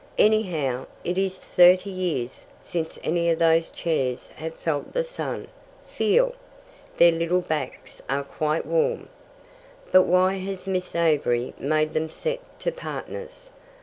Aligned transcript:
"Anyhow, 0.17 0.87
it 1.03 1.15
is 1.19 1.37
thirty 1.37 1.91
years 1.91 2.43
since 2.59 2.97
any 3.03 3.29
of 3.29 3.37
those 3.37 3.69
chairs 3.69 4.29
have 4.29 4.55
felt 4.55 4.93
the 4.93 5.03
sun. 5.03 5.47
Feel. 5.85 6.33
Their 6.97 7.11
little 7.11 7.41
backs 7.41 8.01
are 8.09 8.23
quite 8.23 8.65
warm." 8.65 9.09
"But 9.91 10.07
why 10.07 10.39
has 10.39 10.65
Miss 10.65 10.95
Avery 10.95 11.53
made 11.59 11.93
them 11.93 12.09
set 12.09 12.39
to 12.61 12.71
partners? 12.71 13.51